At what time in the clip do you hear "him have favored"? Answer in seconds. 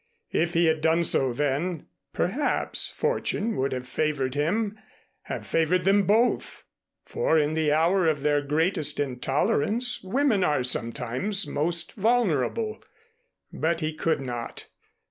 4.33-5.83